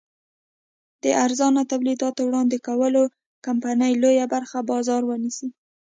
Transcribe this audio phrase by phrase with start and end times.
[1.03, 3.01] د ارزانه تولیداتو وړاندې کولو
[3.45, 5.47] کمپنۍ لویه برخه بازار ونیسي.